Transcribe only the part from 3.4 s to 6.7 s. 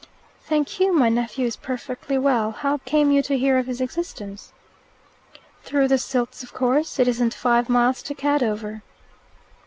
of his existence?" "Through the Silts, of